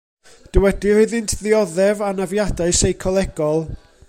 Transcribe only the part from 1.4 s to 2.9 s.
ddioddef anafiadau